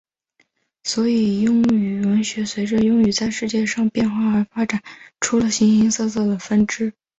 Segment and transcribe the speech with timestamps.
[0.83, 4.81] 所以英语文学随着英语在世界上的变化而发展
[5.19, 6.91] 出了形形色色的分支。